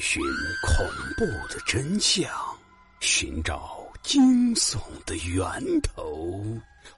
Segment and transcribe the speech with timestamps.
[0.00, 0.22] 寻
[0.62, 0.86] 恐
[1.16, 2.30] 怖的真相，
[3.00, 6.42] 寻找惊悚的源头。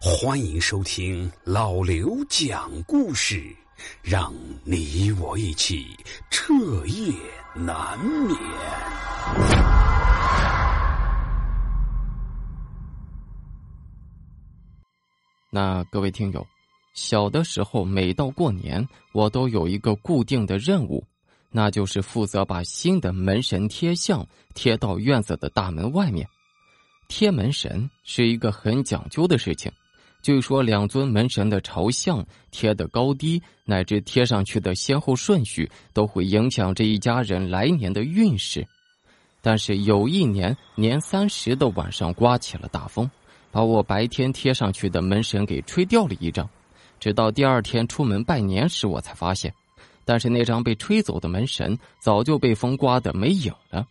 [0.01, 3.55] 欢迎收听老刘讲故事，
[4.03, 4.33] 让
[4.65, 5.87] 你我一起
[6.31, 6.55] 彻
[6.87, 7.13] 夜
[7.55, 8.37] 难眠。
[15.51, 16.45] 那各位听友，
[16.95, 21.05] 小的时候每到过年，我都有一个固定的任务。
[21.57, 26.29] 那就是负责把新的门神贴像贴到院子的大门外面。
[27.07, 29.71] 贴门神是一个很讲究的事情，
[30.21, 38.67] 据说两尊门神的朝向、贴的高低，乃至贴上去的先后顺序，都会影响这一家人来年的运势。
[39.41, 43.09] 但是有一年年三十的晚上刮起了大风，
[43.53, 46.51] 把我白天贴上去的门神给吹掉了一张。
[46.99, 49.55] 直到第二天出门拜年时，我才发现。
[50.05, 53.87] 但是那张被吹走的门神早就被风刮得没影了。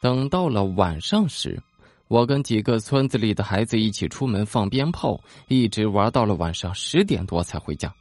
[0.00, 1.60] 等到了晚上时，
[2.08, 7.92] 我跟几个村子里的孩子一起出门放鞭炮，一直玩到了晚上十点多才回家。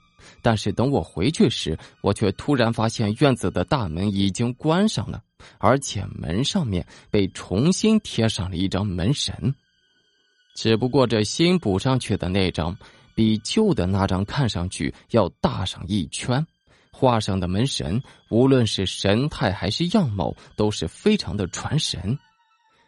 [0.41, 5.21] 但是等我回去时，我却突然发现院子的大门已经关上了，
[5.57, 9.55] 而且门上面被重新贴上了一张门神。
[10.55, 12.75] 只不过这新补上去的那张，
[13.15, 16.45] 比旧的那张看上去要大上一圈。
[16.99, 22.17] 画上的门神，无论是神态还是样貌，都是非常的传神。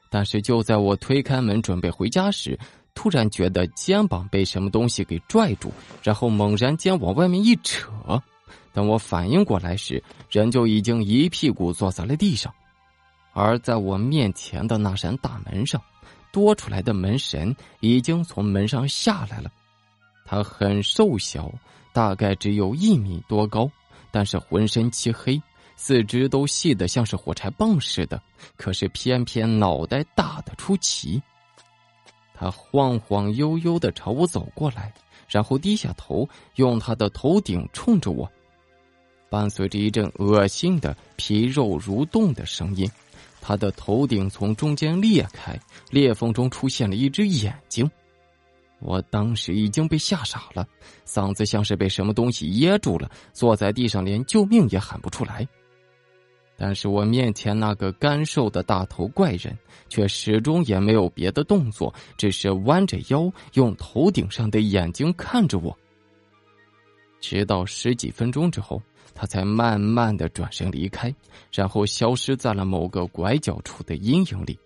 [0.09, 2.57] 但是就在我推开门准备回家时，
[2.95, 5.71] 突然觉得肩膀被什么东西给拽住，
[6.01, 7.91] 然后猛然间往外面一扯。
[8.73, 12.51] 等我反应过来时，人就已经一屁股坐在了地上。
[13.33, 15.79] 而在我面前的那扇大门上，
[16.31, 19.51] 多出来的门神已经从门上下来了。
[20.25, 21.51] 他很瘦小，
[21.93, 23.69] 大概只有一米多高。
[24.11, 25.41] 但是浑身漆黑，
[25.75, 28.21] 四肢都细得像是火柴棒似的，
[28.57, 31.21] 可是偏偏脑袋大的出奇。
[32.33, 34.93] 他晃晃悠悠的朝我走过来，
[35.27, 38.29] 然后低下头，用他的头顶冲着我，
[39.29, 42.89] 伴随着一阵恶心的皮肉蠕动的声音，
[43.41, 45.59] 他的头顶从中间裂开，
[45.89, 47.89] 裂缝中出现了一只眼睛。
[48.79, 50.67] 我当时已经被吓傻了，
[51.05, 55.47] 嗓子像是被什么东西噎住了，坐在地上连救命也喊不出来。
[56.57, 59.57] 但是我面前那个干瘦的大头怪人
[59.87, 65.77] 却始终也没有别的动作，只是弯着腰，用头顶上的眼睛看着我。
[67.21, 68.81] 直到十几分钟之后，
[69.13, 71.13] 他才慢慢的转身离开，
[71.51, 74.57] 然后消失在了某个拐角处的阴影里。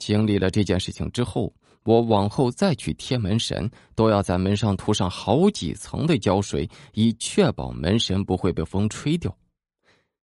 [0.00, 1.54] 经历了这件事情之后。
[1.84, 9.34] 我往后再去贴门神，都要在门上涂上好几层的胶水，以确保门神不会被风吹掉。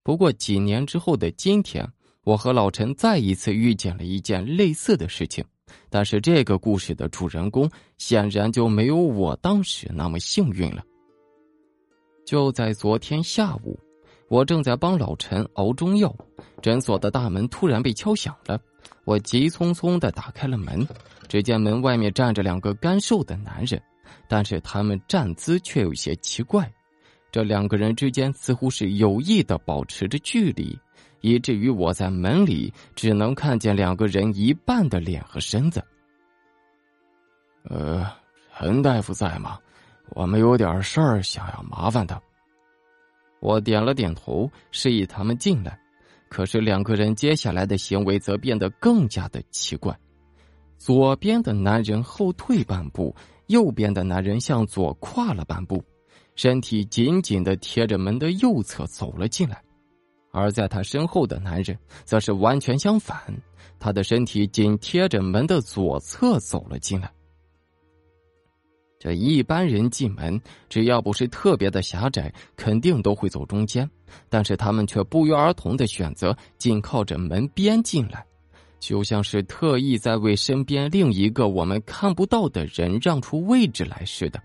[0.03, 1.89] 不过几年之后的今天，
[2.25, 5.45] 我和老陈再一次遇见了一件类似的事情，
[5.89, 10.83] 但是这个故事的主人公显然就没有我当时那么幸运了。
[12.27, 13.79] 就在昨天下午，
[14.29, 16.13] 我正在帮老陈熬中药，
[16.61, 18.61] 诊所的大门突然被敲响了，
[19.05, 20.87] 我急匆匆的打开了门。
[21.27, 23.83] 只见门外面站着两个干瘦的男人，
[24.29, 26.71] 但是他们站姿却有些奇怪。
[27.33, 30.79] 这两个人之间似乎是有意的保持着距离，
[31.23, 35.83] 以至于我在门里只能看见两个人一半的脸和身子。
[37.65, 38.07] 呃，
[38.57, 39.59] 陈大夫在吗？
[40.11, 42.21] 我们有点事儿想要麻烦他。
[43.41, 45.81] 我点了点头，示意他们进来。
[46.35, 49.97] 可是两个人接下来的行为则变得更加的奇怪。
[50.77, 53.15] 左边的男人后退半步，
[53.47, 55.81] 右边的男人向左跨了半步，
[56.35, 59.63] 身体紧紧的贴着门的右侧走了进来，
[60.33, 63.17] 而在他身后的男人则是完全相反，
[63.79, 67.14] 他的身体紧贴着门的左侧走了进来。
[69.05, 73.87] 这一般人进门，只要不是特别的狭窄，肯定都会走中间，
[74.31, 78.25] 但是他们却不约而同的选择紧靠着门边进来。
[78.81, 84.43] 就像是特意在为身边另一个我们看不到的人让出位置来似的。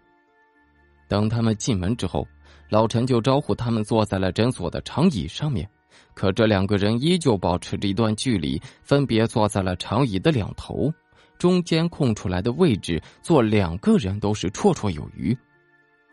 [1.07, 2.27] 等他们进门之后，
[2.69, 5.65] 老陈就招呼他们坐在了诊所的长椅上面，
[6.13, 10.93] 可这两个人依旧保持着一段距离，分别坐在了长椅的两头，
[11.39, 15.35] 中间空出来的位置坐两个人都是绰绰有余。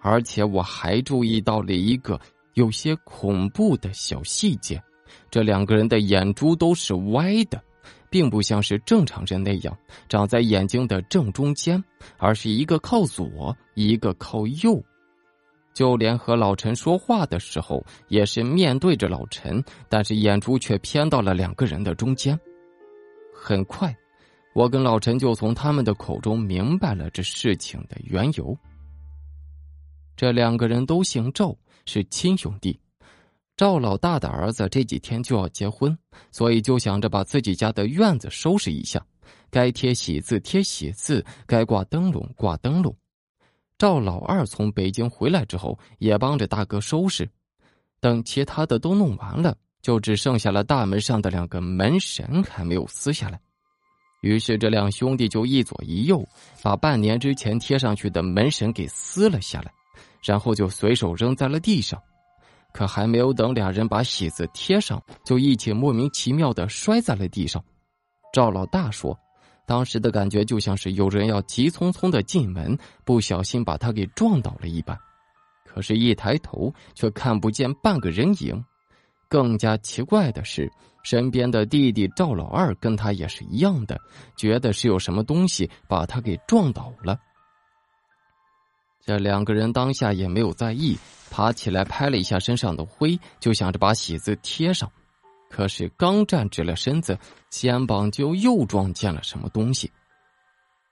[0.00, 2.18] 而且我还注意到了一个
[2.54, 4.82] 有些恐怖的小细节：
[5.30, 7.62] 这两个人的眼珠都是歪的。
[8.08, 9.76] 并不像是正常人那样
[10.08, 11.82] 长在眼睛的正中间，
[12.18, 14.82] 而是一个靠左，一个靠右。
[15.74, 22.38] 就连和老陈说话的时候，也是面对着老陈，但是眼珠却偏到了两个人的中间。
[23.34, 23.94] 很快，
[24.56, 28.56] 我跟老陈就从他们的口中明白了这事情的缘由。
[30.16, 31.54] 这两个人都姓赵，
[31.84, 32.80] 是亲兄弟。
[33.54, 35.94] 赵老大的儿子这几天就要结婚，
[36.32, 39.04] 所以就想着把自己家的院子收拾一下，
[39.50, 42.96] 该贴喜字贴喜字，该挂灯笼挂灯笼。
[43.76, 47.28] 赵老二从北京回来之后，也帮着大哥收拾。
[48.00, 53.38] 等其他的都弄完了，就只剩下了大门上的两个门神还没有撕下来。
[54.26, 56.26] 于是这两兄弟就一左一右，
[56.62, 59.70] 把半年之前贴上去的门神给撕了下来，
[60.22, 62.02] 然后就随手扔在了地上。
[62.72, 67.62] 可还没有等俩人把喜字贴上，就一起莫名其妙的摔在了地上。
[68.32, 69.16] 赵老大说
[69.64, 74.98] ：“当时的感觉就像是有人要急匆匆的进门，不小心把他给撞倒了一般。
[75.64, 78.62] 可是，一抬头却看不见半个人影。
[79.28, 80.70] 更加奇怪的是，
[81.06, 83.96] 身边的弟弟赵老二跟他也是一样的，
[84.36, 87.16] 觉得是有什么东西把他给撞倒了。
[89.04, 90.98] 这两个人当下也没有在意。”
[91.30, 94.90] 爬起来拍了一下身上的灰，就想着把喜字贴上，
[95.50, 97.18] 可是刚站直了身子，
[97.50, 99.90] 肩膀就又撞见了什么东西。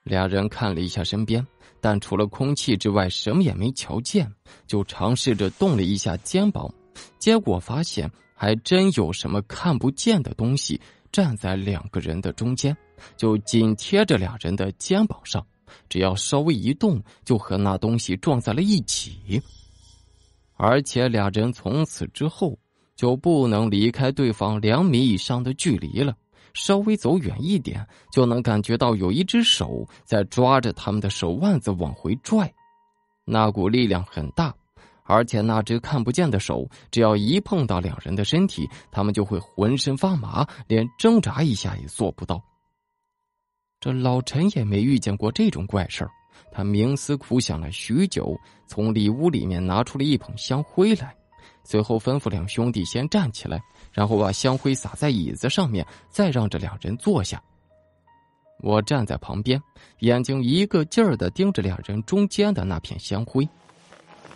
[0.03, 1.45] 俩人看了一下身边，
[1.81, 4.31] 但除了空气之外什么也没瞧见，
[4.67, 6.71] 就尝试着动了一下肩膀，
[7.17, 10.79] 结果发现还真有什么看不见的东西
[11.11, 12.75] 站在两个人的中间，
[13.15, 15.43] 就紧贴着俩人的肩膀上，
[15.87, 19.41] 只要稍微一动，就和那东西撞在了一起。
[20.57, 22.57] 而且俩人从此之后
[22.95, 26.15] 就不能离开对方两米以上的距离了，
[26.53, 32.53] 稍微走远一点就能感觉到有一只手在抓着他们的手腕子往回拽，
[33.25, 34.53] 那股力量很大，
[35.05, 42.43] 而且那只看不见的手只要一碰到两人的身体，他们就会浑身发麻，连挣扎一下也做不到。
[43.79, 46.09] 这老陈也没遇见过这种怪事儿。
[46.51, 48.35] 他冥思苦想了许久，
[48.67, 51.15] 从里屋里面拿出了一捧香灰来，
[51.63, 53.61] 随后吩咐两兄弟先站起来，
[53.91, 57.41] 然后把香灰撒在椅子上面，再让这两人坐下。
[58.61, 59.61] 我站在旁边，
[59.99, 63.47] 眼睛一个劲儿的盯着两人中间的那片香灰。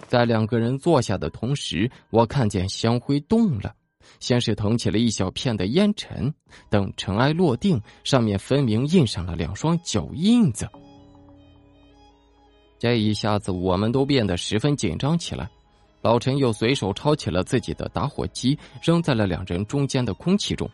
[0.09, 3.75] 在两个人坐下的同时，我看见香灰动了，
[4.19, 6.33] 先是腾起了一小片的烟尘，
[6.67, 10.67] 等尘埃落定，上面分明印上了两双脚印子。
[12.79, 15.47] 这一下子，我们都变得十分紧张起来。
[16.01, 20.67] 老陈又随手抄起了自己的打火机，扔在了两人中间的空气中。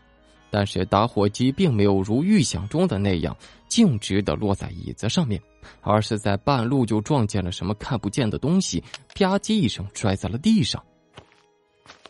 [0.56, 3.36] 但是打火机并没有如预想中的那样
[3.68, 5.38] 径直的落在椅子上面，
[5.82, 8.80] 而是在半路就撞见了什么看不见的东西，
[9.14, 10.82] 吧唧一声摔在了地上。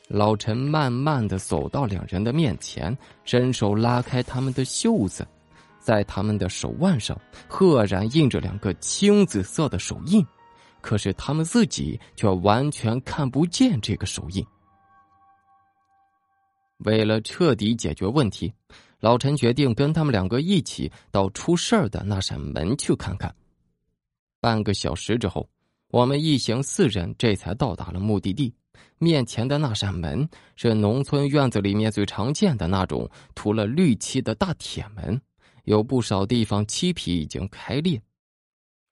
[0.07, 5.27] 老陈慢慢的走到两人的面前，伸手拉开他们的袖子。
[5.81, 10.25] 在他们的手腕上，赫然印着两个青紫色的手印，
[10.81, 14.47] 可是他们自己却完全看不见这个手印。
[16.79, 18.53] 为了彻底解决问题，
[19.01, 23.35] 老陈决定跟他们两个一起到出事儿的那扇门去看看。
[24.41, 25.49] 半个小时之后，
[25.89, 28.53] 我们一行四人这才到达了目的地。
[28.99, 35.21] 面前的那扇门是农村院子里面最常见的那种涂了绿漆的大铁门。
[35.65, 38.01] 有不少地方漆皮已经开裂，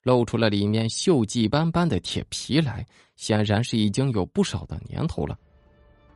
[0.02, 5.38] 露出了里面锈迹斑斑的铁皮来，显然是已经有不少的年头了。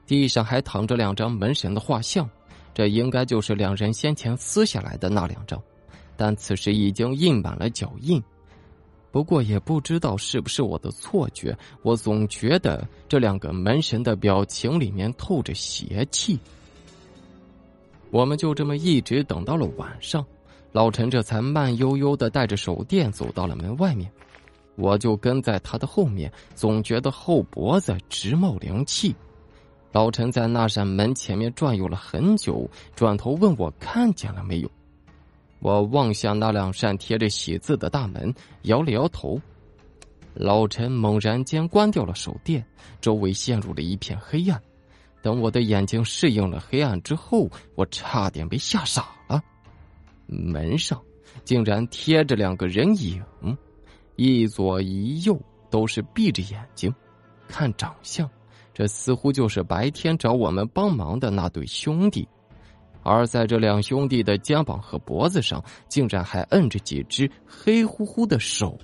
[0.08, 2.28] 地上还躺着两张门神的画像，
[2.74, 5.62] 这应该就是两人先前撕下来的那两张，
[6.16, 8.20] 但此时已经印满了脚印。
[9.10, 16.38] 不过也不知道是不是我的错觉，我总觉得这两个门神的表情里面透着邪气。
[18.10, 20.24] 我们就这么一直等到了晚上。
[20.72, 24.10] 老陈这才慢悠悠的带着手电走到了门外面，
[24.76, 29.14] 我就跟在他的后面，总觉得后脖子直冒凉气。
[29.90, 34.70] 老陈在那扇门前面转悠了很久，转头问我看见了没有。
[35.60, 39.40] 我望向那两扇贴着喜字的大门，摇了摇头。
[40.34, 42.64] 老陈猛然间关掉了手电，
[43.00, 44.60] 周围陷入了一片黑暗。
[45.20, 49.42] 等我的眼睛适应了黑暗之后，我差点被吓傻了。
[50.26, 51.02] 门上
[51.44, 53.20] 竟然贴着两个人影，
[54.14, 55.40] 一左一右
[55.70, 56.94] 都是闭着眼睛，
[57.48, 58.30] 看长相，
[58.78, 62.28] 这似乎就是白天找我们帮忙的那对兄弟。
[63.02, 68.78] 而在这两兄弟的肩膀和脖子上，竟然还摁着几只黑乎乎的手。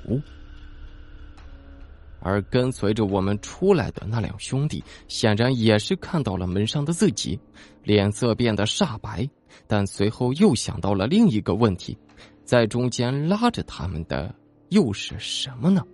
[2.19, 7.39] 而跟随着我们出来的那两兄弟，显然也是看到了门上的自己，
[7.85, 9.29] 脸色变得煞白。
[9.69, 11.97] 但随后又想到了另一个问题：
[12.43, 14.35] 在中间拉着他们的
[14.71, 15.85] 又是什么呢？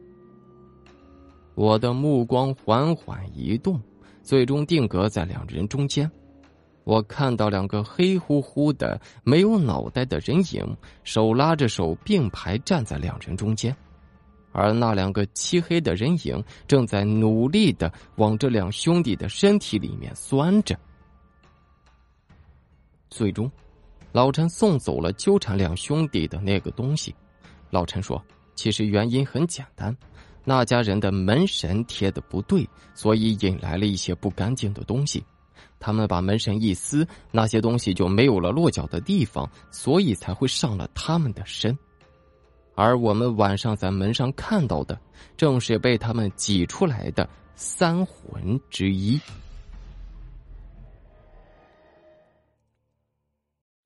[1.55, 3.79] 我的目光缓缓移动，
[4.23, 6.11] 最终定格在两人中间。
[6.85, 13.77] 我看到两个黑乎乎的、没有脑袋的人影，手拉着手并排站在两人中间。
[14.53, 20.77] 而那两个漆黑的人影正在努力的往这两兄弟的身体里面钻着。
[23.09, 23.49] 最终，
[24.11, 27.15] 老陈送走了纠缠两兄弟的那个东西。
[27.71, 28.21] 老陈说
[28.57, 29.97] ：“其实原因很简单，
[30.45, 35.23] 那家人的门神贴的不对，所以引来了一些不干净的东西。
[35.79, 41.77] 他们把门神一撕，那些东西就没有了落脚的地方，所以才会上了他们的身。”
[42.77, 44.99] 而我们晚上在门上看到的，
[45.37, 49.21] 正是被他们挤出来的三魂之一。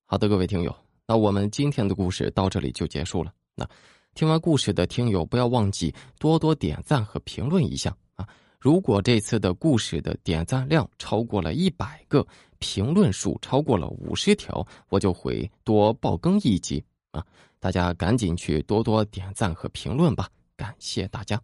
[0.04, 0.74] 好的，各位听友，
[1.06, 3.32] 那我们今天的故事到这里就结束了。
[3.56, 3.68] 那
[4.14, 8.26] 听完故事的听友，不要忘记多多点赞和评论一下啊！
[8.60, 12.24] 如果这次的故事的点赞量超过了一百个，
[12.60, 17.24] 评论数超过了五十条，我就会多爆更一集啊！
[17.58, 21.40] 大家赶紧去多多点赞和评论吧，感谢大家。